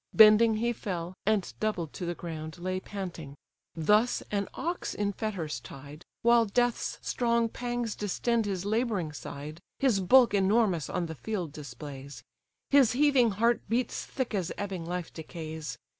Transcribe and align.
Bending 0.15 0.55
he 0.55 0.73
fell, 0.73 1.13
and 1.27 1.53
doubled 1.59 1.93
to 1.93 2.07
the 2.07 2.15
ground, 2.15 2.57
Lay 2.57 2.79
panting. 2.79 3.35
Thus 3.75 4.23
an 4.31 4.47
ox 4.55 4.95
in 4.95 5.13
fetters 5.13 5.59
tied, 5.59 6.01
While 6.23 6.45
death's 6.45 6.97
strong 7.03 7.49
pangs 7.49 7.93
distend 7.95 8.47
his 8.47 8.65
labouring 8.65 9.13
side, 9.13 9.59
His 9.77 9.99
bulk 9.99 10.33
enormous 10.33 10.89
on 10.89 11.05
the 11.05 11.13
field 11.13 11.51
displays; 11.51 12.23
His 12.71 12.93
heaving 12.93 13.29
heart 13.37 13.61
beats 13.69 14.03
thick 14.03 14.33
as 14.33 14.51
ebbing 14.57 14.87
life 14.87 15.13
decays. 15.13 15.77